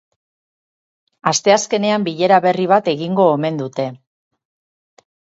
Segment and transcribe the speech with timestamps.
[1.31, 3.85] Asteazkenean bilera berri bat egingo omen dute.